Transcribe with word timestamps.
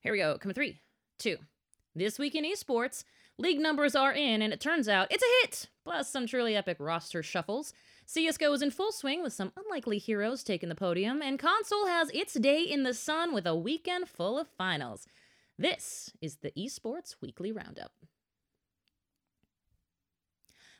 Here 0.00 0.12
we 0.12 0.18
go. 0.18 0.38
Coming 0.38 0.54
three, 0.54 0.80
two. 1.18 1.38
This 1.94 2.18
week 2.18 2.36
in 2.36 2.44
esports, 2.44 3.02
league 3.36 3.58
numbers 3.58 3.96
are 3.96 4.12
in, 4.12 4.42
and 4.42 4.52
it 4.52 4.60
turns 4.60 4.88
out 4.88 5.08
it's 5.10 5.24
a 5.24 5.46
hit! 5.46 5.68
Plus 5.84 6.08
some 6.08 6.26
truly 6.26 6.54
epic 6.54 6.76
roster 6.78 7.22
shuffles. 7.22 7.72
CSGO 8.06 8.54
is 8.54 8.62
in 8.62 8.70
full 8.70 8.92
swing 8.92 9.22
with 9.22 9.32
some 9.32 9.52
unlikely 9.56 9.98
heroes 9.98 10.44
taking 10.44 10.68
the 10.68 10.74
podium, 10.76 11.20
and 11.20 11.38
console 11.38 11.86
has 11.86 12.10
its 12.10 12.34
day 12.34 12.62
in 12.62 12.84
the 12.84 12.94
sun 12.94 13.34
with 13.34 13.46
a 13.46 13.56
weekend 13.56 14.08
full 14.08 14.38
of 14.38 14.46
finals. 14.56 15.06
This 15.58 16.12
is 16.20 16.36
the 16.36 16.52
Esports 16.52 17.16
Weekly 17.20 17.50
Roundup. 17.50 17.92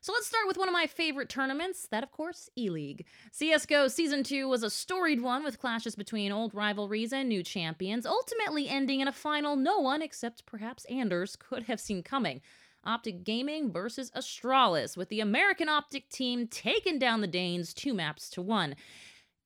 So 0.00 0.12
let's 0.12 0.28
start 0.28 0.46
with 0.46 0.56
one 0.56 0.68
of 0.68 0.72
my 0.72 0.86
favorite 0.86 1.28
tournaments, 1.28 1.88
that 1.90 2.04
of 2.04 2.12
course, 2.12 2.48
E-League. 2.56 3.04
CS:GO 3.32 3.88
Season 3.88 4.22
2 4.22 4.48
was 4.48 4.62
a 4.62 4.70
storied 4.70 5.20
one 5.20 5.42
with 5.42 5.58
clashes 5.58 5.96
between 5.96 6.30
old 6.30 6.54
rivalries 6.54 7.12
and 7.12 7.28
new 7.28 7.42
champions, 7.42 8.06
ultimately 8.06 8.68
ending 8.68 9.00
in 9.00 9.08
a 9.08 9.12
final 9.12 9.56
no 9.56 9.80
one 9.80 10.00
except 10.00 10.46
perhaps 10.46 10.84
Anders 10.84 11.34
could 11.34 11.64
have 11.64 11.80
seen 11.80 12.02
coming. 12.04 12.40
Optic 12.84 13.24
Gaming 13.24 13.72
versus 13.72 14.12
Astralis, 14.12 14.96
with 14.96 15.08
the 15.08 15.20
American 15.20 15.68
Optic 15.68 16.08
team 16.08 16.46
taking 16.46 17.00
down 17.00 17.20
the 17.20 17.26
Danes 17.26 17.74
two 17.74 17.92
maps 17.92 18.30
to 18.30 18.40
one. 18.40 18.76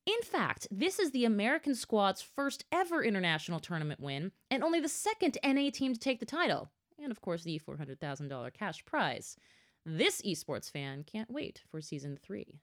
In 0.04 0.20
fact, 0.22 0.68
this 0.70 0.98
is 0.98 1.12
the 1.12 1.24
American 1.24 1.74
squad's 1.74 2.20
first 2.20 2.66
ever 2.70 3.02
international 3.02 3.58
tournament 3.58 4.00
win, 4.00 4.32
and 4.50 4.62
only 4.62 4.80
the 4.80 4.88
second 4.88 5.38
NA 5.42 5.70
team 5.70 5.94
to 5.94 5.98
take 5.98 6.20
the 6.20 6.26
title, 6.26 6.70
and 7.02 7.10
of 7.10 7.22
course 7.22 7.42
the 7.42 7.58
$400,000 7.58 8.52
cash 8.52 8.84
prize. 8.84 9.36
This 9.84 10.22
esports 10.22 10.70
fan 10.70 11.04
can't 11.04 11.30
wait 11.30 11.62
for 11.70 11.80
season 11.80 12.18
three. 12.22 12.60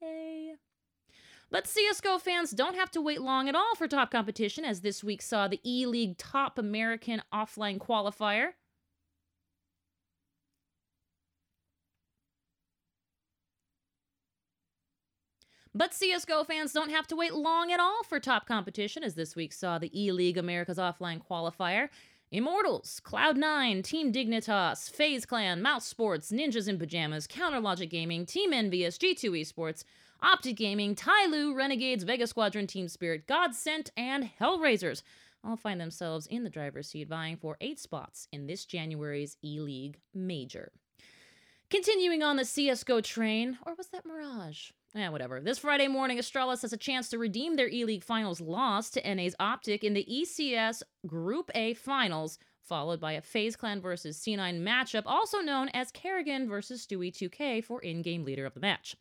Yay. 0.00 0.54
But 1.50 1.66
CSGO 1.66 2.20
fans 2.20 2.50
don't 2.50 2.74
have 2.74 2.90
to 2.92 3.00
wait 3.00 3.20
long 3.20 3.48
at 3.48 3.54
all 3.54 3.74
for 3.76 3.86
top 3.86 4.10
competition, 4.10 4.64
as 4.64 4.80
this 4.80 5.04
week 5.04 5.22
saw 5.22 5.46
the 5.46 5.60
E 5.64 5.86
League 5.86 6.16
Top 6.16 6.58
American 6.58 7.22
Offline 7.32 7.78
Qualifier. 7.78 8.52
But 15.76 15.90
CSGO 15.90 16.46
fans 16.46 16.72
don't 16.72 16.90
have 16.90 17.08
to 17.08 17.16
wait 17.16 17.34
long 17.34 17.72
at 17.72 17.80
all 17.80 18.04
for 18.04 18.20
top 18.20 18.46
competition, 18.46 19.02
as 19.02 19.14
this 19.14 19.34
week 19.34 19.52
saw 19.52 19.78
the 19.78 19.90
E 19.92 20.12
League 20.12 20.38
America's 20.38 20.78
Offline 20.78 21.20
Qualifier. 21.20 21.88
Immortals, 22.30 23.00
Cloud9, 23.04 23.84
Team 23.84 24.12
Dignitas, 24.12 24.90
FaZe 24.90 25.24
Clan, 25.24 25.62
Mouse 25.62 25.86
Sports, 25.86 26.32
Ninjas 26.32 26.68
in 26.68 26.78
Pajamas, 26.78 27.26
Counter 27.26 27.60
Logic 27.60 27.88
Gaming, 27.88 28.26
Team 28.26 28.52
EnVyUs, 28.52 28.98
G2 28.98 29.40
Esports, 29.40 29.84
Optic 30.20 30.56
Gaming, 30.56 30.96
Tyloo, 30.96 31.54
Renegades, 31.54 32.02
Vega 32.02 32.26
Squadron, 32.26 32.66
Team 32.66 32.88
Spirit, 32.88 33.26
Godsent, 33.28 33.90
and 33.96 34.30
Hellraisers 34.40 35.02
all 35.44 35.56
find 35.56 35.80
themselves 35.80 36.26
in 36.26 36.42
the 36.42 36.50
driver's 36.50 36.88
seat 36.88 37.08
vying 37.08 37.36
for 37.36 37.56
eight 37.60 37.78
spots 37.78 38.26
in 38.32 38.46
this 38.46 38.64
January's 38.64 39.36
E 39.44 39.60
League 39.60 39.98
Major. 40.14 40.72
Continuing 41.70 42.22
on 42.22 42.36
the 42.36 42.42
CSGO 42.42 43.02
train, 43.02 43.58
or 43.66 43.74
was 43.74 43.88
that 43.88 44.06
Mirage? 44.06 44.70
Yeah, 44.94 45.08
whatever. 45.08 45.40
This 45.40 45.58
Friday 45.58 45.88
morning, 45.88 46.18
Astralis 46.18 46.62
has 46.62 46.72
a 46.72 46.76
chance 46.76 47.08
to 47.08 47.18
redeem 47.18 47.56
their 47.56 47.68
E 47.68 47.84
League 47.84 48.04
Finals 48.04 48.40
loss 48.40 48.90
to 48.90 49.14
NA's 49.14 49.34
Optic 49.40 49.82
in 49.82 49.92
the 49.92 50.06
ECS 50.08 50.82
Group 51.04 51.50
A 51.56 51.74
Finals, 51.74 52.38
followed 52.62 53.00
by 53.00 53.12
a 53.12 53.20
FaZe 53.20 53.56
Clan 53.56 53.80
versus 53.80 54.16
C9 54.18 54.62
matchup, 54.62 55.02
also 55.04 55.40
known 55.40 55.68
as 55.70 55.90
karrigan 55.90 56.48
versus 56.48 56.86
Stewie2K 56.86 57.64
for 57.64 57.80
in 57.80 58.02
game 58.02 58.24
leader 58.24 58.46
of 58.46 58.54
the 58.54 58.60
match. 58.60 58.94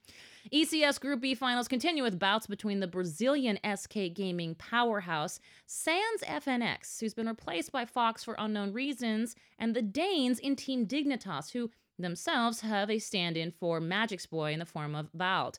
ECS 0.51 0.99
Group 0.99 1.21
B 1.21 1.35
finals 1.35 1.67
continue 1.67 2.01
with 2.01 2.19
bouts 2.19 2.47
between 2.47 2.79
the 2.79 2.87
Brazilian 2.87 3.59
SK 3.63 4.13
Gaming 4.15 4.55
powerhouse 4.55 5.39
Sans 5.67 6.21
FNX, 6.23 6.99
who's 6.99 7.13
been 7.13 7.27
replaced 7.27 7.71
by 7.71 7.85
Fox 7.85 8.23
for 8.23 8.35
unknown 8.39 8.73
reasons, 8.73 9.35
and 9.59 9.75
the 9.75 9.81
Danes 9.83 10.39
in 10.39 10.55
Team 10.55 10.87
Dignitas, 10.87 11.51
who 11.51 11.69
themselves 12.03 12.61
have 12.61 12.89
a 12.89 12.99
stand 12.99 13.35
in 13.35 13.51
for 13.51 13.79
Magic's 13.79 14.27
Boy 14.27 14.53
in 14.53 14.59
the 14.59 14.65
form 14.65 14.93
of 14.93 15.09
valde. 15.13 15.57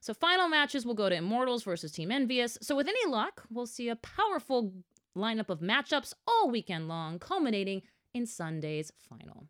So 0.00 0.12
final 0.12 0.48
matches 0.48 0.84
will 0.84 0.94
go 0.94 1.08
to 1.08 1.16
Immortals 1.16 1.64
versus 1.64 1.92
Team 1.92 2.10
EnVyUs. 2.10 2.58
So 2.62 2.76
with 2.76 2.88
any 2.88 3.10
luck, 3.10 3.44
we'll 3.50 3.66
see 3.66 3.88
a 3.88 3.96
powerful 3.96 4.74
lineup 5.16 5.48
of 5.48 5.60
matchups 5.60 6.12
all 6.28 6.50
weekend 6.50 6.88
long, 6.88 7.18
culminating 7.18 7.80
in 8.12 8.26
Sunday's 8.26 8.92
final. 9.08 9.48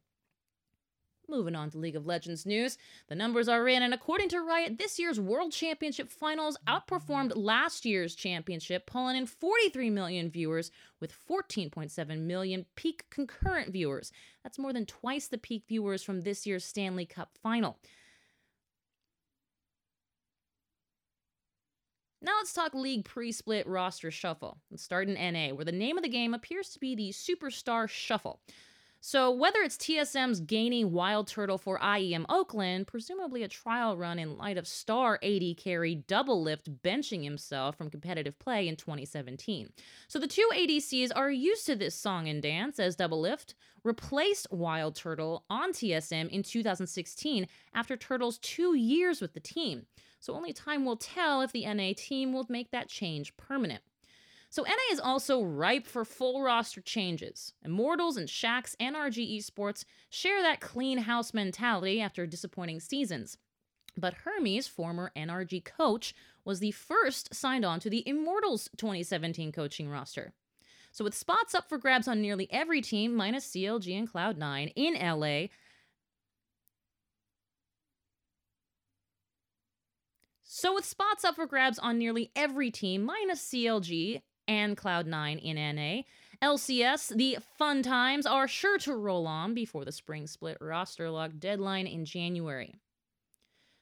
Moving 1.29 1.55
on 1.55 1.71
to 1.71 1.79
League 1.79 1.97
of 1.97 2.07
Legends 2.07 2.45
news. 2.45 2.77
The 3.09 3.15
numbers 3.15 3.49
are 3.49 3.67
in, 3.67 3.83
and 3.83 3.95
according 3.95 4.29
to 4.31 4.41
Riot, 4.41 4.79
this 4.79 4.99
year's 4.99 5.19
World 5.19 5.53
Championship 5.53 6.11
finals 6.11 6.59
outperformed 6.67 7.33
last 7.35 7.85
year's 7.85 8.15
championship, 8.15 8.87
pulling 8.87 9.17
in 9.17 9.27
43 9.27 9.91
million 9.91 10.31
viewers 10.31 10.71
with 11.01 11.15
14.7 11.29 12.21
million 12.21 12.67
peak 12.77 13.07
concurrent 13.11 13.73
viewers. 13.73 14.13
That's 14.43 14.59
more 14.59 14.73
than 14.73 14.87
twice 14.87 15.29
the 15.29 15.39
peak 15.39 15.65
viewers 15.67 16.03
from 16.03 16.21
this 16.21 16.47
year's 16.47 16.65
Stanley 16.65 17.07
Cup 17.07 17.31
final. 17.43 17.79
Now 22.25 22.33
let's 22.39 22.55
talk 22.55 22.73
league 22.75 23.05
pre 23.05 23.33
split 23.33 23.67
roster 23.67 24.11
shuffle. 24.11 24.59
Let's 24.71 24.83
start 24.83 25.09
in 25.09 25.15
NA, 25.15 25.55
where 25.55 25.67
the 25.67 25.73
name 25.73 25.99
of 25.99 26.03
the 26.03 26.09
game 26.09 26.33
appears 26.33 26.71
to 26.71 26.79
be 26.79 26.95
the 26.95 27.11
Superstar 27.11 27.87
Shuffle. 27.87 28.41
So, 29.06 29.31
whether 29.31 29.60
it's 29.60 29.76
TSM's 29.76 30.41
gaining 30.41 30.91
Wild 30.91 31.26
Turtle 31.26 31.59
for 31.59 31.78
IEM 31.78 32.25
Oakland, 32.31 32.87
presumably 32.87 33.42
a 33.42 33.48
trial 33.48 33.98
run 33.98 34.19
in 34.19 34.38
light 34.38 34.56
of 34.56 34.66
star 34.66 35.19
AD 35.22 35.59
carry 35.59 36.03
Doublelift 36.09 36.78
benching 36.82 37.22
himself 37.22 37.76
from 37.76 37.91
competitive 37.91 38.38
play 38.38 38.66
in 38.66 38.76
2017. 38.76 39.69
So, 40.09 40.19
the 40.19 40.26
two 40.26 40.48
ADCs 40.54 41.10
are 41.15 41.31
used 41.31 41.66
to 41.66 41.76
this 41.76 41.94
song 41.94 42.28
and 42.28 42.42
dance 42.42 42.78
as 42.78 42.97
Doublelift 42.97 43.53
replaced 43.82 44.47
Wild 44.50 44.97
Turtle 44.97 45.44
on 45.50 45.72
TSM 45.72 46.31
in 46.31 46.42
2016 46.42 47.47
after 47.75 47.98
Turtle's 47.98 48.38
two 48.38 48.75
years 48.75 49.21
with 49.21 49.34
the 49.34 49.41
team 49.41 49.84
so 50.19 50.32
only 50.32 50.54
time 50.54 50.86
will 50.86 50.97
tell 50.97 51.42
if 51.42 51.53
the 51.53 51.66
NA 51.66 51.92
team 51.94 52.32
will 52.32 52.47
make 52.48 52.71
that 52.71 52.88
change 52.88 53.36
permanent. 53.36 53.82
So 54.54 54.62
NA 54.62 54.92
is 54.92 55.00
also 55.00 55.42
ripe 55.42 55.84
for 55.84 56.04
full 56.04 56.41
roster 56.41 56.81
changes. 56.81 57.54
Immortals 57.65 58.16
and 58.16 58.28
Shaxx 58.28 58.76
NRG 58.76 59.37
Esports 59.37 59.84
share 60.10 60.42
that 60.42 60.60
clean 60.60 60.98
house 60.98 61.34
mentality 61.34 62.00
after 62.00 62.25
disappointing 62.25 62.78
seasons. 62.78 63.37
But 63.97 64.15
Hermes, 64.22 64.69
former 64.69 65.10
NRG 65.16 65.65
coach, 65.65 66.15
was 66.44 66.60
the 66.60 66.70
first 66.70 67.34
signed 67.34 67.65
on 67.65 67.81
to 67.81 67.91
the 67.91 68.09
Immortals 68.09 68.70
2017 68.76 69.50
coaching 69.50 69.91
roster. 69.91 70.34
So, 70.92 71.03
with 71.03 71.16
spots 71.16 71.53
up 71.53 71.69
for 71.69 71.76
grabs 71.76 72.06
on 72.06 72.22
nearly 72.22 72.47
every 72.53 72.81
team, 72.81 73.12
minus 73.12 73.50
CLG 73.50 73.98
and 73.98 74.09
Cloud9 74.09 74.72
in 74.76 74.94
LA, 74.94 75.48
So, 80.44 80.75
with 80.75 80.84
spots 80.84 81.25
up 81.25 81.34
for 81.34 81.47
grabs 81.47 81.81
on 81.81 81.98
nearly 81.98 82.31
every 82.36 82.71
team, 82.71 83.03
minus 83.03 83.42
CLG 83.42 84.22
and 84.47 84.77
Cloud9 84.77 85.43
in 85.43 85.56
NA, 85.56 86.03
LCS, 86.43 87.16
the 87.16 87.38
fun 87.56 87.82
times 87.82 88.27
are 88.27 88.49
sure 88.49 88.78
to 88.78 88.94
roll 88.94 89.27
on 89.27 89.55
before 89.55 89.84
the 89.84 89.93
spring 89.93 90.27
split 90.27 90.59
roster 90.60 91.10
lock 91.10 91.32
deadline 91.38 91.87
in 91.87 92.05
January. 92.05 92.75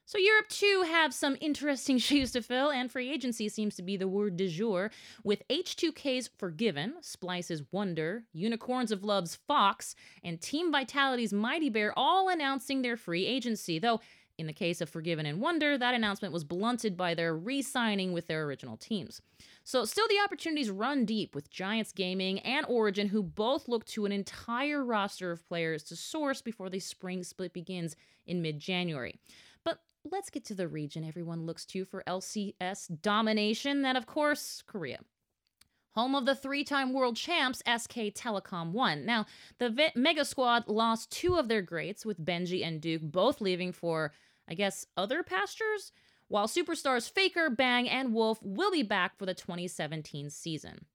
So, 0.04 0.18
Europe 0.18 0.48
too 0.48 0.84
have 0.86 1.14
some 1.14 1.38
interesting 1.40 1.96
shoes 1.98 2.32
to 2.32 2.42
fill, 2.42 2.70
and 2.70 2.90
free 2.90 3.10
agency 3.10 3.48
seems 3.48 3.76
to 3.76 3.82
be 3.82 3.96
the 3.96 4.08
word 4.08 4.36
du 4.36 4.48
jour, 4.48 4.90
with 5.24 5.46
H2K's 5.48 6.28
Forgiven, 6.36 6.96
Splyce's 7.02 7.62
Wonder, 7.72 8.24
Unicorns 8.32 8.92
of 8.92 9.04
Love's 9.04 9.36
Fox, 9.48 9.94
and 10.22 10.40
Team 10.40 10.70
Vitality's 10.70 11.32
Mighty 11.32 11.70
Bear 11.70 11.92
all 11.96 12.28
announcing 12.28 12.82
their 12.82 12.96
free 12.96 13.24
agency, 13.26 13.78
though 13.78 14.00
in 14.38 14.46
the 14.46 14.52
case 14.52 14.80
of 14.80 14.88
Forgiven 14.88 15.24
and 15.24 15.40
Wonder, 15.40 15.78
that 15.78 15.94
announcement 15.94 16.34
was 16.34 16.44
blunted 16.44 16.96
by 16.96 17.14
their 17.14 17.34
re 17.34 17.62
signing 17.62 18.12
with 18.12 18.26
their 18.26 18.44
original 18.44 18.76
teams. 18.76 19.22
So, 19.64 19.84
still, 19.84 20.08
the 20.08 20.20
opportunities 20.24 20.70
run 20.70 21.04
deep 21.04 21.34
with 21.34 21.50
Giants 21.50 21.92
Gaming 21.92 22.40
and 22.40 22.66
Origin, 22.68 23.08
who 23.08 23.22
both 23.22 23.68
look 23.68 23.84
to 23.86 24.04
an 24.06 24.12
entire 24.12 24.84
roster 24.84 25.30
of 25.30 25.46
players 25.46 25.82
to 25.84 25.96
source 25.96 26.42
before 26.42 26.68
the 26.68 26.80
spring 26.80 27.22
split 27.22 27.52
begins 27.52 27.96
in 28.26 28.42
mid 28.42 28.58
January. 28.58 29.20
But 29.64 29.78
let's 30.10 30.30
get 30.30 30.44
to 30.46 30.54
the 30.54 30.68
region 30.68 31.04
everyone 31.04 31.46
looks 31.46 31.64
to 31.66 31.84
for 31.84 32.02
LCS 32.06 33.00
domination, 33.02 33.82
that, 33.82 33.96
of 33.96 34.06
course, 34.06 34.62
Korea 34.66 35.00
home 35.94 36.14
of 36.14 36.24
the 36.24 36.34
three 36.34 36.64
time 36.64 36.94
world 36.94 37.16
champs 37.16 37.58
SK 37.58 38.14
Telecom 38.14 38.72
1. 38.72 39.04
Now, 39.04 39.26
the 39.58 39.92
Mega 39.94 40.24
Squad 40.24 40.66
lost 40.66 41.10
two 41.10 41.36
of 41.36 41.48
their 41.48 41.60
greats, 41.60 42.06
with 42.06 42.24
Bengi 42.24 42.64
and 42.64 42.80
Duke 42.80 43.02
both 43.02 43.40
leaving 43.40 43.72
for 43.72 44.12
I 44.48 44.54
guess, 44.54 44.86
other 44.96 45.22
pastures, 45.22 45.92
while 46.32 46.48
superstars 46.48 47.12
Faker, 47.12 47.50
Bang, 47.50 47.86
and 47.86 48.14
Wolf 48.14 48.38
will 48.42 48.70
be 48.72 48.82
back 48.82 49.18
for 49.18 49.26
the 49.26 49.34
2017 49.34 50.30
season. 50.30 50.86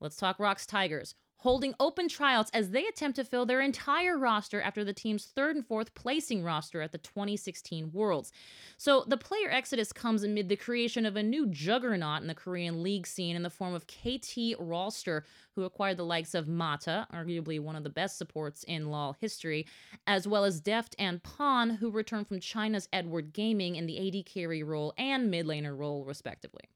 Let's 0.00 0.14
talk 0.14 0.38
ROX 0.38 0.64
Tigers. 0.64 1.16
Holding 1.42 1.74
open 1.80 2.08
tryouts 2.08 2.50
as 2.54 2.70
they 2.70 2.86
attempt 2.86 3.16
to 3.16 3.24
fill 3.24 3.44
their 3.44 3.60
entire 3.60 4.16
roster 4.16 4.62
after 4.62 4.84
the 4.84 4.92
team's 4.92 5.24
third 5.24 5.56
and 5.56 5.66
fourth 5.66 5.92
placing 5.94 6.44
roster 6.44 6.80
at 6.80 6.92
the 6.92 6.98
2016 6.98 7.90
Worlds. 7.92 8.30
So 8.78 9.04
the 9.08 9.16
player 9.16 9.50
exodus 9.50 9.92
comes 9.92 10.22
amid 10.22 10.48
the 10.48 10.56
creation 10.56 11.04
of 11.04 11.16
a 11.16 11.22
new 11.22 11.46
juggernaut 11.48 12.22
in 12.22 12.28
the 12.28 12.34
Korean 12.34 12.80
league 12.80 13.08
scene 13.08 13.34
in 13.34 13.42
the 13.42 13.50
form 13.50 13.74
of 13.74 13.88
KT 13.88 14.56
Rolster, 14.60 15.22
who 15.56 15.64
acquired 15.64 15.96
the 15.96 16.04
likes 16.04 16.34
of 16.34 16.46
Mata, 16.46 17.08
arguably 17.12 17.58
one 17.58 17.74
of 17.74 17.82
the 17.82 17.90
best 17.90 18.18
supports 18.18 18.62
in 18.62 18.90
LoL 18.90 19.16
history, 19.20 19.66
as 20.06 20.28
well 20.28 20.44
as 20.44 20.60
Deft 20.60 20.94
and 20.96 21.24
Pawn, 21.24 21.70
who 21.70 21.90
returned 21.90 22.28
from 22.28 22.38
China's 22.38 22.88
Edward 22.92 23.32
Gaming 23.32 23.74
in 23.74 23.86
the 23.86 23.98
AD 23.98 24.26
carry 24.26 24.62
role 24.62 24.94
and 24.96 25.28
mid 25.28 25.46
laner 25.46 25.76
role, 25.76 26.04
respectively. 26.04 26.68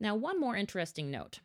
Now, 0.00 0.16
one 0.16 0.40
more 0.40 0.56
interesting 0.56 1.12
note. 1.12 1.38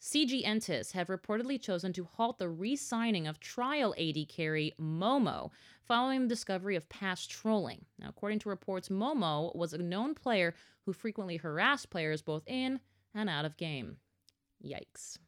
CJ 0.00 0.44
Entus 0.44 0.92
have 0.92 1.08
reportedly 1.08 1.60
chosen 1.60 1.92
to 1.94 2.04
halt 2.04 2.38
the 2.38 2.48
re 2.48 2.76
signing 2.76 3.26
of 3.26 3.40
trial 3.40 3.94
AD 3.98 4.28
carry 4.28 4.72
Momo 4.80 5.50
following 5.82 6.22
the 6.22 6.28
discovery 6.28 6.76
of 6.76 6.88
past 6.88 7.30
trolling. 7.30 7.84
Now, 7.98 8.08
according 8.08 8.38
to 8.40 8.48
reports, 8.48 8.88
Momo 8.88 9.54
was 9.56 9.72
a 9.72 9.78
known 9.78 10.14
player 10.14 10.54
who 10.84 10.92
frequently 10.92 11.36
harassed 11.36 11.90
players 11.90 12.22
both 12.22 12.44
in 12.46 12.80
and 13.12 13.28
out 13.28 13.44
of 13.44 13.56
game. 13.56 13.96
Yikes. 14.64 15.18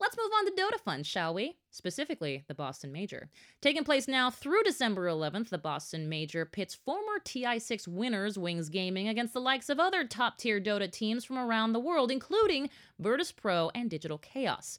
Let's 0.00 0.16
move 0.16 0.30
on 0.34 0.46
to 0.46 0.52
Dota 0.52 0.80
Fun, 0.80 1.02
shall 1.02 1.34
we? 1.34 1.56
Specifically, 1.70 2.42
the 2.48 2.54
Boston 2.54 2.90
Major. 2.90 3.28
Taking 3.60 3.84
place 3.84 4.08
now 4.08 4.30
through 4.30 4.62
December 4.62 5.06
11th, 5.06 5.50
the 5.50 5.58
Boston 5.58 6.08
Major 6.08 6.46
pits 6.46 6.74
former 6.74 7.18
TI6 7.22 7.86
winners 7.86 8.38
Wings 8.38 8.70
Gaming 8.70 9.08
against 9.08 9.34
the 9.34 9.42
likes 9.42 9.68
of 9.68 9.78
other 9.78 10.04
top 10.04 10.38
tier 10.38 10.58
Dota 10.58 10.90
teams 10.90 11.26
from 11.26 11.36
around 11.36 11.74
the 11.74 11.80
world, 11.80 12.10
including 12.10 12.70
Virtus 12.98 13.30
Pro 13.30 13.70
and 13.74 13.90
Digital 13.90 14.16
Chaos. 14.16 14.78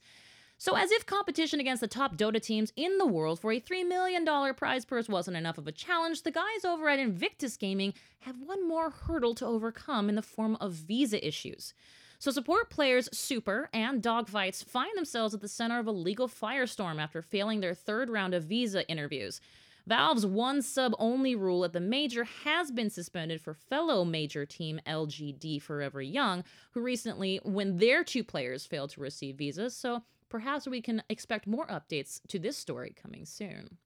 So, 0.57 0.75
as 0.75 0.91
if 0.91 1.05
competition 1.05 1.59
against 1.59 1.81
the 1.81 1.87
top 1.87 2.17
Dota 2.17 2.41
teams 2.41 2.73
in 2.75 2.97
the 2.97 3.05
world 3.05 3.39
for 3.39 3.51
a 3.51 3.59
$3 3.59 3.87
million 3.87 4.25
prize 4.55 4.85
purse 4.85 5.07
wasn't 5.07 5.37
enough 5.37 5.59
of 5.59 5.67
a 5.67 5.71
challenge, 5.71 6.23
the 6.23 6.31
guys 6.31 6.65
over 6.65 6.89
at 6.89 6.99
Invictus 6.99 7.57
Gaming 7.57 7.93
have 8.21 8.37
one 8.43 8.67
more 8.67 8.89
hurdle 8.89 9.35
to 9.35 9.45
overcome 9.45 10.09
in 10.09 10.15
the 10.15 10.21
form 10.23 10.57
of 10.59 10.73
visa 10.73 11.23
issues. 11.25 11.75
So, 12.21 12.29
support 12.29 12.69
players 12.69 13.09
Super 13.11 13.67
and 13.73 13.99
Dogfights 13.99 14.63
find 14.63 14.95
themselves 14.95 15.33
at 15.33 15.41
the 15.41 15.47
center 15.47 15.79
of 15.79 15.87
a 15.87 15.91
legal 15.91 16.27
firestorm 16.27 17.01
after 17.01 17.23
failing 17.23 17.61
their 17.61 17.73
third 17.73 18.11
round 18.11 18.35
of 18.35 18.43
visa 18.43 18.87
interviews. 18.87 19.41
Valve's 19.87 20.23
one 20.23 20.61
sub 20.61 20.93
only 20.99 21.33
rule 21.33 21.65
at 21.65 21.73
the 21.73 21.79
major 21.79 22.23
has 22.23 22.69
been 22.69 22.91
suspended 22.91 23.41
for 23.41 23.55
fellow 23.55 24.05
major 24.05 24.45
team 24.45 24.79
LGD 24.85 25.63
Forever 25.63 25.99
Young, 25.99 26.43
who 26.73 26.81
recently, 26.81 27.39
when 27.41 27.77
their 27.77 28.03
two 28.03 28.23
players 28.23 28.67
failed 28.67 28.91
to 28.91 29.01
receive 29.01 29.37
visas, 29.37 29.75
so 29.75 30.03
perhaps 30.29 30.67
we 30.67 30.79
can 30.79 31.01
expect 31.09 31.47
more 31.47 31.65
updates 31.65 32.21
to 32.27 32.37
this 32.37 32.55
story 32.55 32.93
coming 33.01 33.25
soon. 33.25 33.79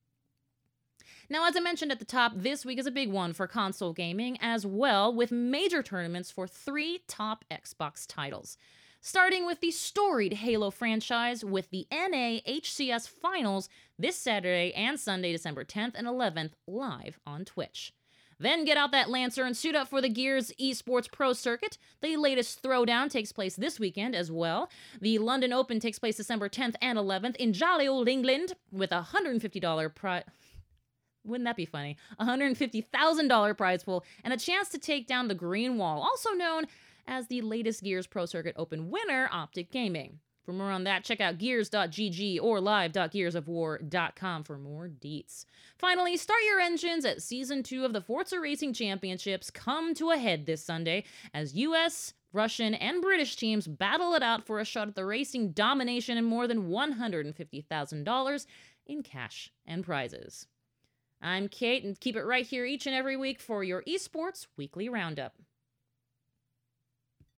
Now, 1.27 1.48
as 1.48 1.57
I 1.57 1.60
mentioned 1.60 1.92
at 1.92 1.98
the 1.98 2.06
top, 2.06 2.33
this 2.36 2.66
week 2.66 2.77
is 2.77 2.86
a 2.86 2.92
big 2.92 3.12
one 3.12 3.33
for 3.33 3.48
console 3.48 3.94
gaming 3.94 4.38
as 4.42 4.63
well, 4.63 5.13
with 5.13 5.31
major 5.31 5.81
tournaments 5.81 6.30
for 6.30 6.45
three 6.45 7.01
top 7.07 7.44
Xbox 7.50 8.06
titles. 8.07 8.57
Starting 9.01 9.45
with 9.45 9.60
the 9.60 9.72
storied 9.72 10.33
Halo 10.33 10.69
franchise 10.69 11.44
with 11.44 11.69
the 11.72 11.88
NA 11.92 12.42
HCS 12.48 13.07
Finals 13.10 13.69
this 13.98 14.16
Saturday 14.16 14.72
and 14.74 15.00
Sunday, 15.00 15.31
December 15.31 15.63
10th 15.63 15.94
and 15.95 16.07
11th, 16.07 16.51
live 16.68 17.19
on 17.25 17.44
Twitch. 17.44 17.92
Then 18.39 18.66
get 18.66 18.78
out 18.78 18.92
that 18.92 19.10
Lancer 19.10 19.44
and 19.44 19.56
suit 19.56 19.75
up 19.75 19.88
for 19.88 20.01
the 20.01 20.10
Gears 20.10 20.51
Esports 20.60 21.12
Pro 21.12 21.33
Circuit. 21.33 21.78
The 22.01 22.18
latest 22.18 22.62
throwdown 22.62 23.10
takes 23.10 23.31
place 23.31 23.56
this 23.56 23.80
weekend 23.80 24.16
as 24.16 24.31
well. 24.31 24.69
The 25.00 25.18
London 25.19 25.54
Open 25.54 25.80
takes 25.80 26.00
place 26.00 26.18
December 26.18 26.50
10th 26.50 26.75
and 26.81 27.00
11th 27.00 27.38
in 27.38 27.54
jolly 27.54 27.88
old 27.88 28.10
England 28.10 28.54
with 28.71 28.92
a 28.92 29.07
$150 29.13 29.95
prize. 29.95 30.24
Wouldn't 31.25 31.45
that 31.45 31.56
be 31.56 31.66
funny? 31.66 31.98
$150,000 32.19 33.57
prize 33.57 33.83
pool 33.83 34.06
and 34.24 34.33
a 34.33 34.38
chance 34.38 34.69
to 34.69 34.77
take 34.77 35.07
down 35.07 35.27
the 35.27 35.36
Green 35.36 35.77
Wall, 35.77 36.01
also 36.01 36.31
known 36.31 36.66
as 37.07 37.27
the 37.27 37.42
latest 37.42 37.83
Gears 37.83 38.07
Pro 38.07 38.25
Circuit 38.25 38.56
Open 38.57 38.89
winner, 38.89 39.30
Optic 39.31 39.72
Gaming. 39.72 40.19
For 40.45 40.54
more 40.54 40.69
on 40.69 40.83
that, 40.83 41.04
check 41.04 41.22
out 41.22 41.39
gears.gg 41.39 42.39
or 42.42 42.62
live.gearsofwar.com 42.62 44.44
for 44.44 44.57
more 44.60 44.88
deets. 44.88 45.45
Finally, 45.80 46.18
start 46.18 46.39
your 46.48 46.60
engines 46.60 47.04
at 47.04 47.24
Season 47.24 47.63
2 47.63 47.83
of 47.83 47.94
the 47.94 48.01
Forza 48.01 48.39
Racing 48.39 48.74
Championships 48.74 49.50
come 49.50 49.95
to 49.95 50.12
a 50.12 50.18
head 50.18 50.45
this 50.45 50.63
Sunday 50.63 51.04
as 51.33 51.56
US, 51.56 52.13
Russian, 52.31 52.75
and 52.75 53.01
British 53.01 53.36
teams 53.38 53.68
battle 53.68 54.13
it 54.13 54.21
out 54.21 54.45
for 54.45 54.60
a 54.60 54.66
shot 54.66 54.88
at 54.88 54.94
the 54.94 55.06
racing 55.06 55.51
domination 55.51 56.16
and 56.16 56.28
more 56.28 56.48
than 56.48 56.69
$150,000 56.69 58.45
in 58.86 59.01
cash 59.01 59.51
and 59.66 59.83
prizes. 59.83 60.45
I'm 61.25 61.48
Kate, 61.48 61.83
and 61.83 62.00
keep 62.00 62.16
it 62.16 62.24
right 62.24 62.45
here 62.45 62.66
each 62.66 62.86
and 62.86 62.95
every 62.95 63.18
week 63.18 63.39
for 63.39 63.63
your 63.63 63.81
esports 63.88 64.45
weekly 64.57 64.88
roundup. 64.88 65.33